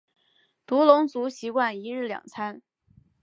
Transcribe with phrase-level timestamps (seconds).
[0.65, 2.63] 独龙族习惯一日两餐。